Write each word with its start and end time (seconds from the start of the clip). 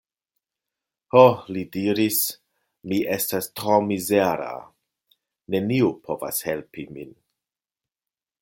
Ho, 1.15 1.25
li 1.57 1.65
diris, 1.75 2.17
mi 2.93 2.99
estas 3.17 3.51
tro 3.61 3.77
mizera; 3.91 4.51
neniu 5.57 5.95
povas 6.09 6.45
helpi 6.49 6.91
min. 6.97 7.15